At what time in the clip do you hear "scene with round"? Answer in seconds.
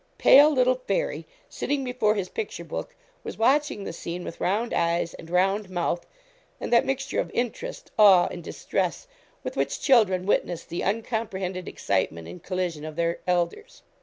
3.93-4.73